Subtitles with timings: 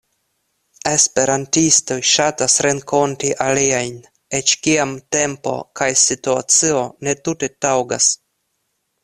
[0.91, 3.93] Esperantistoj ŝatas renkonti aliajn,
[4.39, 8.11] eĉ kiam tempo kaj situacio ne tute taŭgas.